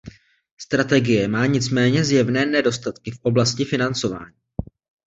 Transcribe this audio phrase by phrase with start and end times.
[0.57, 4.35] Strategie má nicméně zjevné nedostatky v oblasti financování.